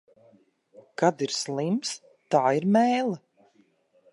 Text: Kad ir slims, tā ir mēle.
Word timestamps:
Kad 1.01 1.21
ir 1.25 1.35
slims, 1.41 1.91
tā 2.37 2.41
ir 2.61 2.67
mēle. 2.79 3.21